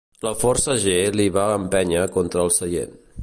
La 0.25 0.29
força 0.43 0.75
g 0.83 0.93
li 1.19 1.27
va 1.37 1.45
empènyer 1.59 2.09
contra 2.17 2.45
el 2.47 2.53
seient. 2.59 2.99